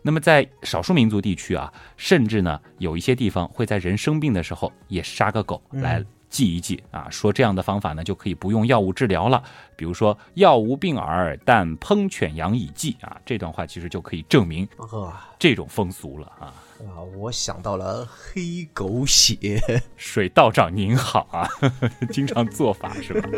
[0.00, 5.82] 那么在少数民族地区啊，甚至呢有一些地方会在人生病的时候也杀个狗嗯。
[5.82, 9.42] 来祭一记啊，说这样的方法呢就可以不用药物治疗了。
[9.76, 16.54] 比如说药无病耳，但烹犬羊以祭啊，这段话其实就可以证明啊这种风俗了啊。
[16.80, 17.02] 啊！
[17.18, 19.60] 我想到了黑狗血。
[19.96, 21.46] 水道长您好啊，
[22.10, 23.28] 经常做法是吧？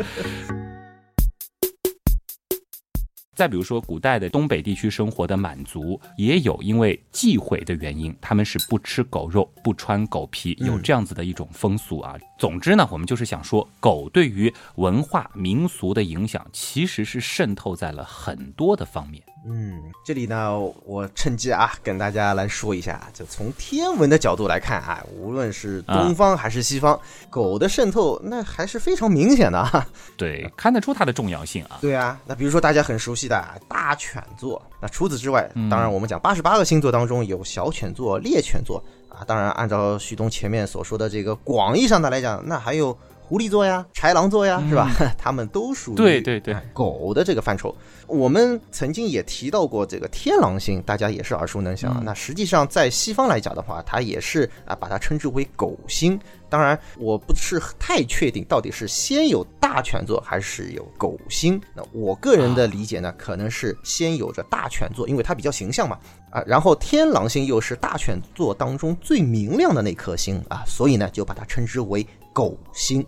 [3.35, 12.15] 再比如说，古代的东北地区生活的满族，也有因为忌讳的原因，他们是不吃狗肉、不穿狗皮，有这样子的一种风俗啊。
[12.37, 19.23] 总之呢，我们就是想说，狗对于文化民俗的影响，其实是渗透在了很多的方面。
[19.45, 26.97] 嗯，这里呢，我趁机啊，跟大家来说一下，就从天文的角度来看啊，无论是东方还是西方，
[27.29, 29.85] 狗的渗透那还是非常明显的啊。
[30.15, 31.77] 对，看得出它的重要性啊。
[31.81, 42.97] 对啊，那比如说大家很熟悉的啊大犬座，那除此之外，当然我们讲八十八个星座当中有小犬座、猎犬座啊，当然按照旭东前面所说的这个广义上的来讲，那还有
[43.33, 44.91] 狐狸座呀、豺狼座呀，是吧？
[45.17, 47.75] 它们都属于对对对哎狗的这个范畴。
[48.05, 52.01] 我们曾经也提到过这个天狼星，大家也是耳熟能详啊。
[52.05, 56.19] 那实际上在西方来讲的话，它也是啊，把它称之为狗星。
[56.47, 61.59] 当然，我不是太确定到底是先有大犬座还是有狗星。
[61.75, 65.97] 那我个人的理解呢，可能是先有着大犬座，因为它比较形象嘛
[66.29, 66.43] 啊。
[66.45, 73.03] 然后天狼星又是大犬座当中最明亮的那颗星啊，所以呢就把它称之为狗星。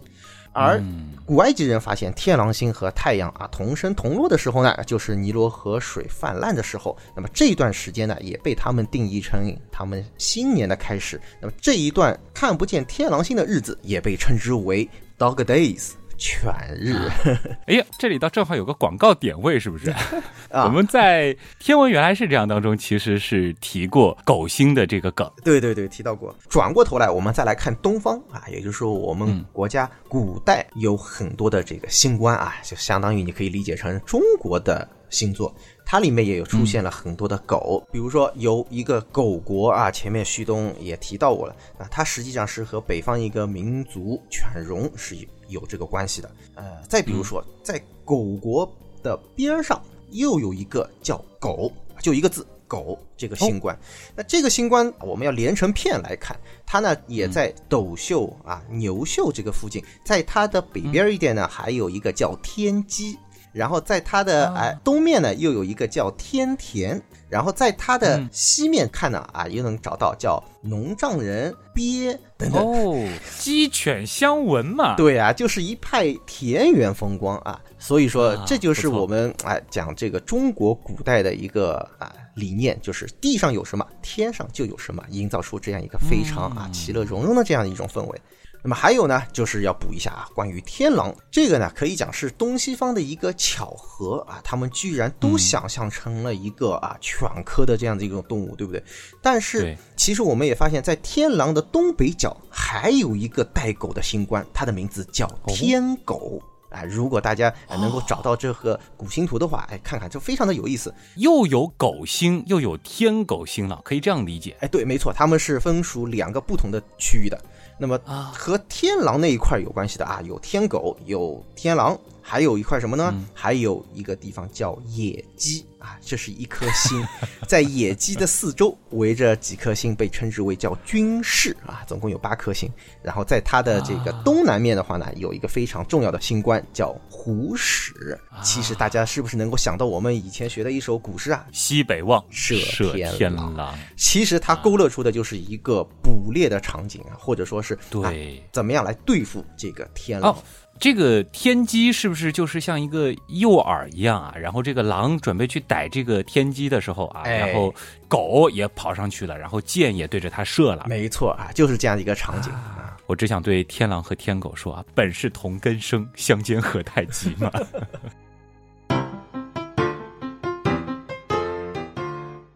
[0.56, 6.96] 而嗯古埃及人发现天狼星和太阳啊同升同落的时候呢，就是尼罗河水泛滥的时候。
[7.15, 11.20] 那么这一段时间呢，也被他们定义成他们新年的开始。
[11.41, 14.88] 那么这一段看不见天狼星的日子，也被称之为
[15.18, 15.91] Dog Days。
[16.17, 16.95] 犬日，
[17.67, 19.89] 哎呀，这里倒正好有个广告点位，是不是？
[20.51, 25.30] 啊我们在《天文原来是这样》当中其实是提过狗星的这个梗。
[25.43, 26.34] 对对对，提到过。
[26.49, 35.54] 转过头来，我们再来看东方啊，也就是说，我们国家古代有很多的这个星官啊，就相当于你可以理解成中国的星座。
[35.86, 45.15] 它里面也有出现了很多的狗，比如说有一个狗国啊，前面旭东也提到过了，啊，它实际上是和北方一个民族犬戎是
[45.47, 46.32] 有这个关系的。
[46.56, 48.69] 呃，再比如说，在狗国
[49.01, 52.45] 的边上又有一个叫狗，就一个字。
[52.67, 53.78] 狗这个星官，
[54.15, 63.19] 那这个星官我们要连成片来看，它呢也在斗宿啊、牛宿这个附近，在它的北边一点呢，还有一个叫天机。
[63.56, 72.62] 然后在它的哎东面呢，又有一个叫天田，然后在它的西面看呢，啊，又能找到叫农丈人、鳖等等。
[72.62, 74.98] 哦，鸡犬相闻嘛。
[74.98, 77.62] 对啊，就是一派田园风光啊。
[77.80, 88.22] 所以说啊，这就是我们哎讲这个中国古代的一个啊理念，就是地上有什么，天上就有什么，营造出这样一个非常啊其乐融融的这样一种氛围。
[88.65, 98.84] 那么还有呢，就是要补一下啊，关于天狼这个呢，可以讲是东西方的一个巧合啊，他们居然都想象成了一个啊犬科的这样的一种动物，对不对？
[99.21, 106.41] 但是其实我们也发现，在天狼的东北角还有一个带狗的星官，它的名字叫天狗。
[106.71, 110.93] 啊，如果大家啊能够找到这个古星图的话，哎，看看就非常的有意思。
[111.15, 114.58] 又有狗星，又有天狗星了，可以这样理解。
[114.60, 117.39] 哎，对，没错，他们是分属两个不同的区域的。
[117.78, 118.32] 那么啊。
[118.36, 123.14] 和天狼那一块有关系的啊，有天狗，有天狼，还有一块什么呢？
[123.36, 127.06] 还有一个地方叫野鸡啊，这是一颗星，
[127.48, 132.68] 在野鸡的四周围着几颗星，被称之为叫军事啊，总共有八颗星。
[133.04, 137.94] 然后在它的这个东南面的话呢，有一个非常重要的星官叫虎矢。
[138.42, 141.46] 其实大家是不是能够想到我们以前学的一首古诗啊？
[141.52, 143.78] 西北望，射射天天狼狼。
[143.96, 150.32] 其实它勾勒出的就是一个捕猎的场景啊，或者说是对啊怎么样来对付这个天狼。
[150.32, 150.38] 哦，
[150.78, 154.34] 这个天机是不是就是像一个诱饵一样啊？
[154.38, 157.74] 然后这个狼准备去逮这个天机的时候啊，哎然后
[158.08, 160.86] 狗也跑上去了，然后箭也对着它射了。
[160.90, 162.98] 没错啊，就是这样的一个场景啊。
[163.08, 167.50] 我只想对天狼和天狗说啊，本是同根生，相煎何太急嘛。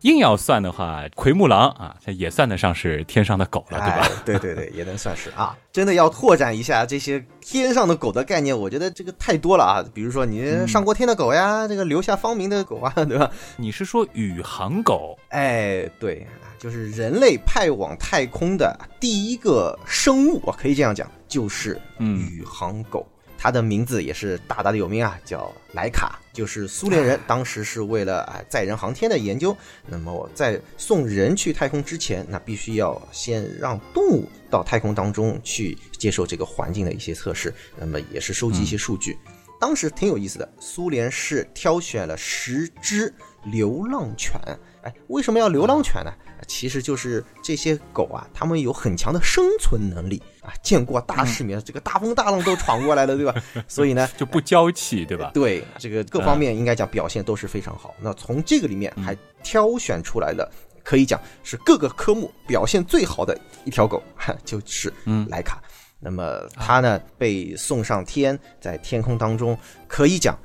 [0.02, 4.02] 硬要算的话，奎木狼啊，它也算得上是天上的狗了，对吧？
[4.02, 5.58] 哎对对对，也能算是啊。
[5.72, 9.84] 真的要拓展一下这些天上的狗的概念，我觉得这个太多了啊。
[9.94, 13.30] 比如说你上过天的狗呀，这个留下芳名的狗啊，对吧？
[13.58, 15.18] 你是说宇航狗？
[15.30, 23.06] 哎，对啊，就是人类派往太空的第一个生物我，可以这样讲，就是嗯宇航狗。
[23.42, 29.56] 它的名字也是大大的有名啊，叫莱卡，就是苏联人当时是为了啊载人航天的研究，
[29.88, 39.18] 那么在送人去太空之前，那必须要先让动物到太空当中去接受这个环境的一些测试，那么也是收集一些数据。
[39.58, 43.14] 当时挺有意思的，苏联是挑选了十只
[43.46, 44.40] 流浪犬。
[44.84, 46.12] 哎，为什么要流浪犬呢？
[46.48, 53.36] 其实就是这些狗啊，它们有很强的生存能力啊，见过大世面，这个大风大浪都闯过来了，对吧？
[53.68, 55.30] 所以呢，就不娇气，对吧？
[55.32, 57.94] 对这个各方面应该讲表现都是非常好。
[58.02, 60.50] 那从这个里面还挑选出来的，
[60.84, 64.92] 可以讲是各个科目表现最好的一条狗，哈就是
[65.28, 65.62] 莱卡。
[66.00, 69.56] 那么它呢被送上天，在天空当中，
[69.88, 70.36] 可以讲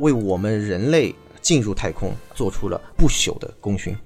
[0.00, 3.96] 为我们人类进入太空做出了不朽的功勋。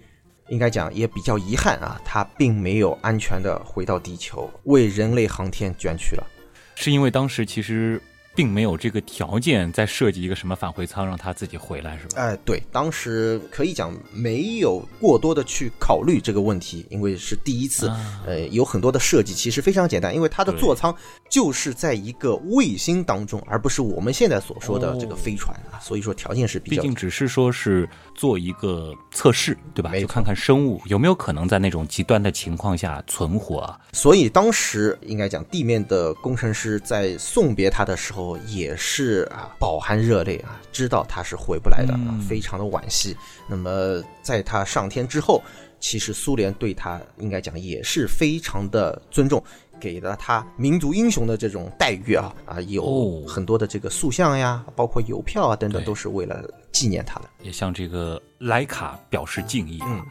[0.50, 6.26] 应该讲也比较遗憾啊，它并没有安全的回到地球，为人类航天捐躯了。
[6.74, 8.00] 是因为当时其实
[8.40, 12.22] 并没有这个条件再设计一个什么返回舱让它自己回来，是吧？
[12.22, 20.94] 哎，对，当时可以讲没有过多的去考虑这个问题，因为是第一次，啊呃，有很多的设计其实非常简单，因为它的座舱
[21.28, 29.92] 就是在一个卫星当中，而不是我们现在所说的这个飞船啊，所以说条件是比较毕竟只是说是做一个测试，对吧？
[30.00, 33.78] 就看看生物有没有可能在那种极端的情况下存活啊。
[33.92, 43.16] 所以当时应该讲，地面的工程师在送别他的时候，也是啊饱含热泪啊，知道他是回不来的，啊，非常的惋惜。
[43.48, 45.42] 那么在他上天之后，
[45.78, 49.42] 其实苏联对他应该讲也是非常的尊重，
[49.80, 57.30] 给了他民族英雄的这种待遇啊啊，有哦很多的这个塑像呀，包括邮票啊等等，都是为了纪念他的。
[57.42, 59.80] 也向这个莱卡表示敬意。
[59.86, 60.04] 嗯，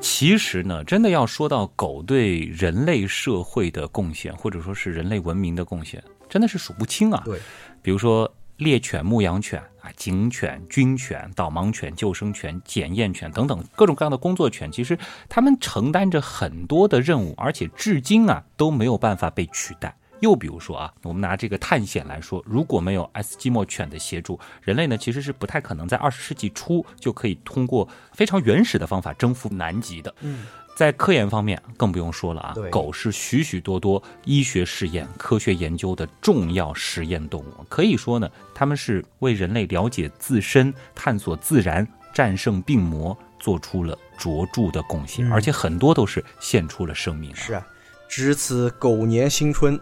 [0.00, 7.22] 其实呢，真的要说到狗对人类社会的贡献，或者说是人类文明的贡献，真的是数不清啊。
[7.24, 7.38] 对，
[7.82, 19.96] 比如说猎犬、牧羊犬啊、警犬、军犬、导盲犬、救生犬、检验犬等等各种各样的工作犬，其实它们承担着很多的任务，而且至今啊都没有办法被取代。
[20.20, 30.14] 又比如说啊，我们拿这个探险来说，如果没有爱斯基摩犬的协助，人类呢其实是不太可能在二十世纪初就可以通过非常原始的方法征服南极的。
[30.20, 37.64] 嗯，在科研方面更不用说了啊，狗是许许多多医学试验、科学研究的重要实验动物。
[37.68, 47.36] 可以说呢，它们是为人类了解自身、探索自然、战胜病魔做出了卓著的贡献，嗯而且很多都是献出了生命、啊。
[47.36, 47.66] 是啊，
[48.08, 49.78] 值此狗年新春，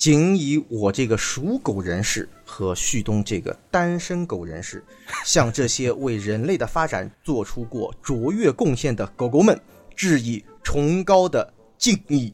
[0.00, 4.82] 仅以我这个属狗人士和旭东这个单身狗人士，
[5.26, 9.60] 向这些为人类的发展做出过卓越贡献的狗狗们，
[9.94, 12.32] 致以崇高的敬意。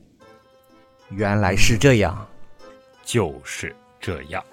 [1.11, 2.25] 原来是这样，
[3.05, 4.45] 就是这样。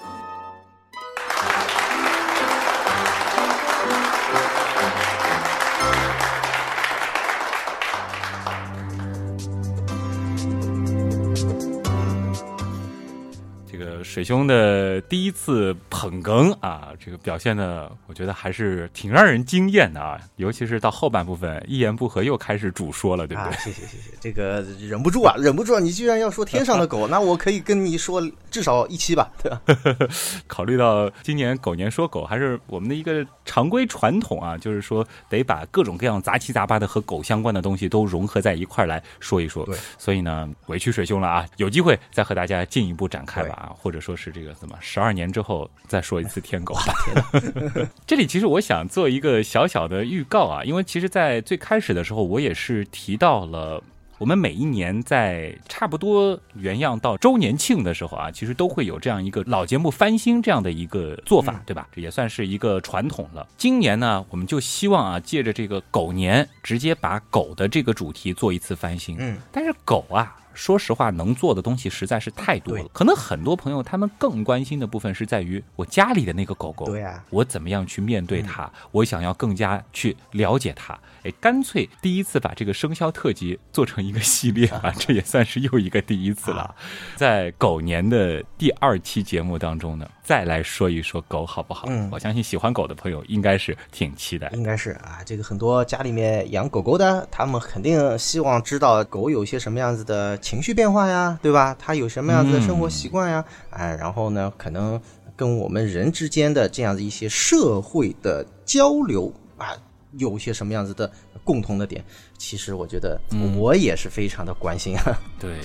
[14.14, 23.52] 水兄的第一次捧哏啊，这个表现的，我觉得还是挺让人惊艳的啊，尤其是到后半部分，一言不合又开始主说了，对不对？
[23.52, 25.80] 啊，谢谢谢谢，这个忍不住啊，忍不住啊！
[25.80, 29.60] 你居然要说天上的狗，那我可以跟你说至少一期吧，对吧？
[30.46, 39.66] 考虑到今年狗年说狗还是我们的一个常规传统啊，就是说得把各种各样杂七杂八的和狗相关的东西都融合在一块儿来说一说。
[39.66, 46.94] 对，所以呢，委屈水兄了啊，有机会再和大家进一步展开吧啊，或者说是这个怎么十二年之后再说一次天狗吧。
[48.06, 53.82] 这里其实我想做一个小小的预告啊，因为其实，在最开始的时候，我也是提到了。
[54.20, 61.90] 我们每一年在差不多原样到周年庆的时候啊，其实都会有这样一个老节目翻新这样的一个做法，对吧？
[61.92, 63.46] 这也算是一个传统了。
[63.58, 69.18] 今年呢，我们就希望啊，借着这个狗年，直接把狗的这个主题做一次翻新。
[69.20, 72.86] 嗯，但是狗啊，说实话，能做的东西实在是太多了。
[72.94, 78.70] 可能很多朋友他们更关心的部分是在于我家里的那个狗狗，对啊我怎么样去面对它？
[78.92, 80.98] 我想要更加去了解它。
[81.24, 86.76] 哎，干脆第一次把这个生肖特辑做成一个系列啊， 这也算是又一个第一次了。
[87.16, 91.88] 在狗年的第二期节目当中呢，再来说一说狗好不好？
[91.88, 94.50] 嗯我相信喜欢狗的朋友应该是挺期待。
[94.54, 101.76] 应该是啊，这个很多家里面养狗狗的，他们肯定希望知道狗有些什么样子的情绪变化呀，对吧？
[101.80, 103.44] 他有什么样子的生活习惯呀？
[103.72, 105.02] 哎，然后呢，可能
[105.36, 109.74] 跟我们人之间的这样的一些社会的交流啊，
[110.18, 111.10] 有些什么样子的
[111.44, 112.04] 共同的点？
[112.38, 113.20] 其实我觉得
[113.58, 115.18] 我也是非常的关心啊。
[115.40, 115.58] 对。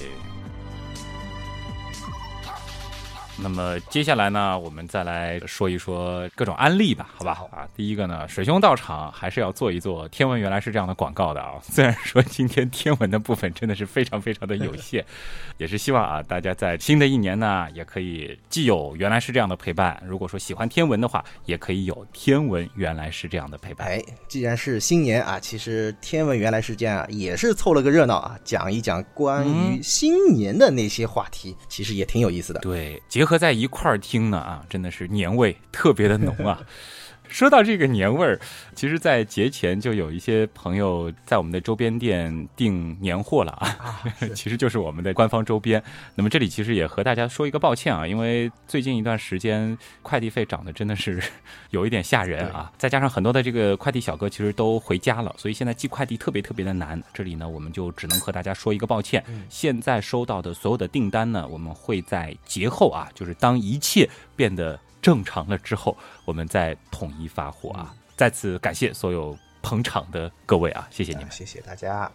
[3.40, 7.38] 那么接下来呢，我们再来说一说各种案例吧，好吧？
[7.52, 11.52] 啊，第一个呢，水兄到场还是要做一做天文原来是这样的广告的啊。
[11.62, 15.04] 虽然说今天天文的部分真的是非常非常的有限，
[15.56, 23.86] 也是希望啊，大家在新的一年呢，也可以既有原来是这样的陪伴，如果说喜欢天文的话，也可以有天文原来是这样的陪伴。
[23.86, 32.60] 哎，既然是新年啊，其实天文原来是这样，也是凑了个热闹啊，讲一讲关于新年的那些话题，其实也挺有意思的。
[32.60, 36.58] 对，结合合在一块儿听呢啊，真的是年味特别的浓啊。
[37.28, 38.40] 说到这个年味儿，
[38.74, 44.02] 其实，在节前就有一些朋友在我们的周边店订年货了啊，
[44.34, 45.82] 其实就是我们的官方周边。
[46.14, 51.22] 那么这里其实也和大家说一个抱歉啊，因为最近一段时间快递费涨得真的是
[51.70, 57.00] 有一点吓人啊，再加上很多的这个快递小哥其实都回家了，所以现在寄快递特别特别的难。
[57.12, 59.22] 这里呢，我们就只能和大家说一个抱歉。
[59.48, 67.94] 现在收到的所有的订单呢，我们会在节后啊，就是当一切变得正常了之后，我们再统一发货啊。
[68.16, 71.30] 再次感谢所有捧场的各位啊，谢谢你们。
[71.30, 72.10] 谢谢大家。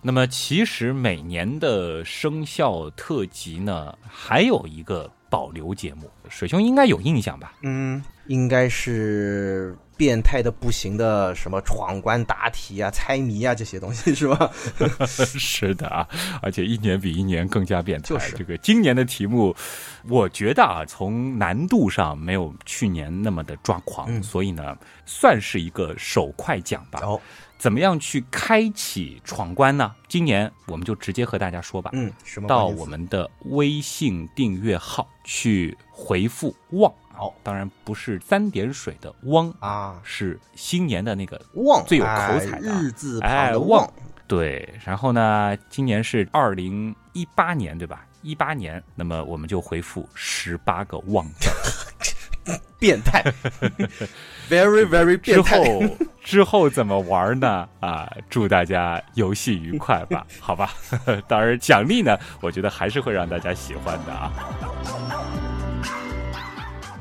[0.00, 7.54] 那么其实每年的生肖特辑呢，还有一个保留节目，水兄应该有印象吧？
[7.60, 14.50] 嗯，应该是变态的不行的，什么闯关答题啊、猜谜啊这些东西是吧？
[15.06, 16.06] 是的啊，
[16.40, 18.08] 而且一年比一年更加变态。
[18.08, 19.54] 就是这个今年的题目，
[20.08, 27.00] 我觉得啊，从难度上没有去年那么的抓狂，嗯所以呢，算是一个手快奖吧。
[27.02, 27.20] 哦，
[27.58, 29.94] 怎么样去开启闯关呢？
[30.08, 31.90] 今年我们就直接和大家说吧。
[31.92, 37.01] 嗯，什么到我们的微信订阅号去回复“旺”，好
[37.42, 43.90] 当然不是三点水的“汪啊”，，是新年的那个旺最有口彩的啊哎日字旁哎的旺
[44.26, 44.68] 对。
[44.84, 48.06] 然后呢，今年是二零一八年，对吧？
[48.22, 51.50] 一八年，那么我们就回复十八个“旺”字。
[52.76, 53.22] 变态
[54.50, 55.62] ，very very 之变态。
[55.62, 57.68] 之后之后怎么玩呢？
[57.78, 60.74] 啊，祝大家游戏愉快吧，好吧。
[61.28, 64.32] 当然奖励呢，我觉得还是会让大家喜欢的啊。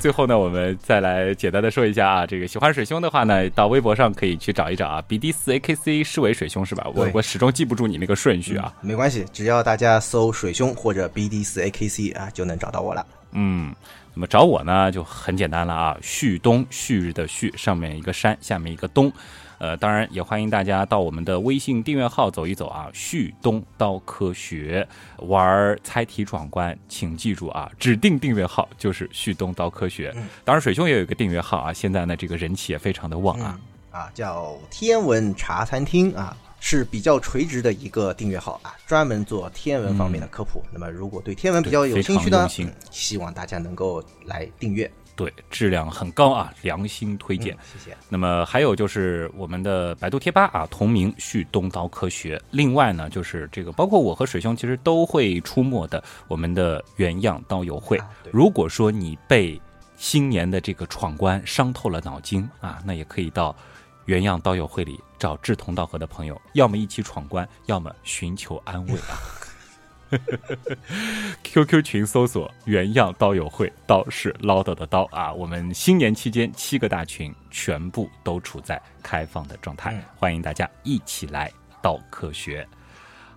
[0.01, 6.87] 最后呢，我们再来简单的说一下啊，这个喜欢水兄的话呢，到微博上可以去找一找啊，BD 四 AKC 视为水兄是吧？
[6.95, 8.73] 我我始终记不住你那个顺序啊。
[8.81, 13.05] 没关系，只要大家搜水兄或者 BD 四 AKC 啊，就能找到我了。
[13.33, 13.71] 嗯，
[14.13, 19.11] 那么找我呢就很简单了啊，旭东，旭日的旭，上面一个山，下面一个东。
[19.57, 24.87] 呃，当然也欢迎大家到我们的微信订阅号走一走啊，旭东刀科学
[25.19, 30.11] 玩猜题闯关，请记住啊，指定订阅号就是旭东刀科学。
[30.43, 33.59] 当然，水兄也有一个订阅号啊，现在呢这个人气也非常的旺啊。
[33.91, 40.63] 啊，叫天文茶餐厅啊，是比较垂直的一个订阅号啊，专门做天文方面的科普。
[40.71, 47.55] 那么，如果对天文比较有兴趣呢对非常用心，嗯希望大家能够来订阅，对，质量很高啊，良心推荐。
[47.55, 47.97] 嗯谢谢。
[48.07, 52.39] 那么还有就是我们的百度贴吧啊，同名旭东刀科学。
[52.51, 58.07] 另外呢，就是这个包括我和水兄其实都会出没的我们的原样刀友会啊。
[58.31, 59.59] 如果说你被
[59.97, 63.55] 新年的这个闯关伤透了脑筋啊，那也可以到
[64.05, 69.21] 原样刀友会里找志同道合的朋友，要么一起闯关，要么寻求安慰啊。
[71.43, 75.31] QQ 群搜索“原样刀友会”，刀是唠叨的刀啊。
[75.31, 81.51] 我们新年期间七个大群全部都处在开放的状态，嗯欢迎大家一起来
[81.83, 82.67] 刀科学。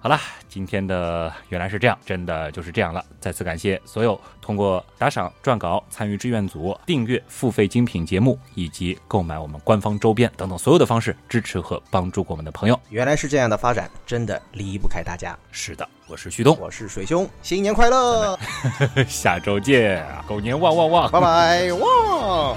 [0.05, 3.03] 好了，今天的原来是这样，真的就是这样了。
[3.19, 12.79] 再次感谢所有通过打赏、撰稿、参与志愿组、订阅、付费精品节目以及购买我们官方周边等等所有的方式支持和帮助过我们的朋友。
[12.91, 15.35] 原来是这样的发展，真的离不开大家。
[15.51, 18.39] 是的，我是旭东，我是水兄，新年快乐，
[19.09, 21.11] 下周见，狗年旺旺旺！
[21.11, 22.55] 拜拜，哇！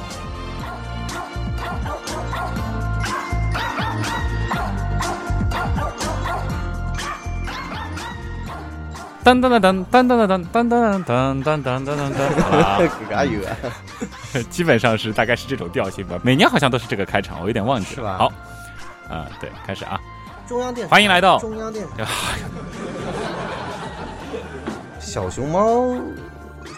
[9.27, 13.51] 噔噔噔噔噔噔噔噔噔噔噔噔噔噔噔，好了加油啊！
[14.49, 16.17] 基本上是大概是这种调性吧。
[16.23, 18.17] 每年好像都是这个开场，我有点忘记了。
[18.17, 18.31] 好，
[19.09, 19.99] 啊、对，开始啊，
[20.47, 22.05] 中央电欢迎来到中央电台。
[24.97, 25.93] 小熊猫，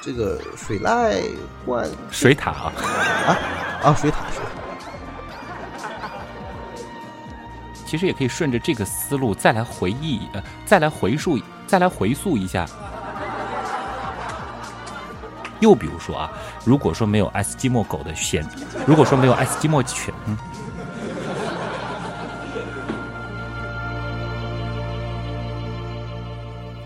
[0.01, 1.21] 这个水濑
[1.67, 2.73] 换水塔啊，
[3.83, 4.49] 啊，水塔水塔。
[7.85, 11.39] 其实也可以顺着这个思路再来回忆，呃，再来回溯，
[11.69, 12.67] 再来回溯一下。
[15.59, 16.31] 又比如说啊，
[16.65, 18.43] 如果说没有爱斯基摩狗的选，
[18.87, 20.11] 如果说没有爱斯基摩犬，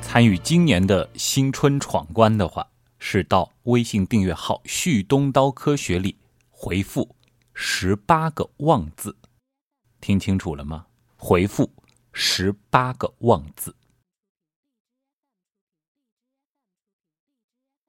[0.01, 2.67] 参与今年的新春闯关的话，
[2.99, 6.17] 是到微信订阅号“旭东刀科学”里
[6.51, 7.15] 回复
[7.53, 9.15] 十八个“旺”字，
[10.01, 10.85] 听清楚了吗？
[11.15, 11.71] 回复
[12.11, 13.73] 十八个“旺”字。